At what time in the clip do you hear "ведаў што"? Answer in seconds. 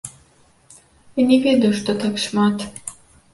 1.45-1.97